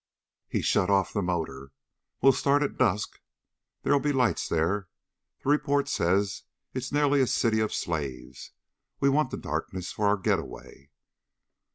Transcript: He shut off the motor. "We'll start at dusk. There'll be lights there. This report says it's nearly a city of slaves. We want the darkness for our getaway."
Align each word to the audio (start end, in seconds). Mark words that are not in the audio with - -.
He 0.49 0.63
shut 0.63 0.89
off 0.89 1.13
the 1.13 1.21
motor. 1.21 1.73
"We'll 2.23 2.31
start 2.31 2.63
at 2.63 2.75
dusk. 2.75 3.21
There'll 3.83 3.99
be 3.99 4.11
lights 4.11 4.49
there. 4.49 4.87
This 5.37 5.45
report 5.45 5.87
says 5.87 6.41
it's 6.73 6.91
nearly 6.91 7.21
a 7.21 7.27
city 7.27 7.59
of 7.59 7.71
slaves. 7.71 8.49
We 8.99 9.09
want 9.09 9.29
the 9.29 9.37
darkness 9.37 9.91
for 9.91 10.07
our 10.07 10.17
getaway." 10.17 10.89